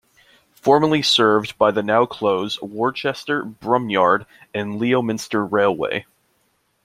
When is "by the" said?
1.59-1.83